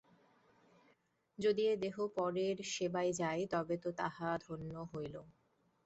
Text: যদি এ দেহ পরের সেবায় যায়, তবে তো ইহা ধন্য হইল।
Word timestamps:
যদি 1.39 1.63
এ 1.67 1.83
দেহ 1.83 1.95
পরের 2.15 2.57
সেবায় 2.73 3.11
যায়, 3.13 3.43
তবে 3.53 3.75
তো 3.83 3.89
ইহা 3.99 4.31
ধন্য 4.45 4.73
হইল। 4.91 5.15